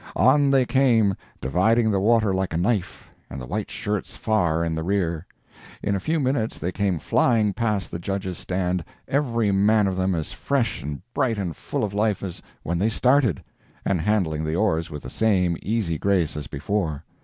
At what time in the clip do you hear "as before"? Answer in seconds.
16.35-17.03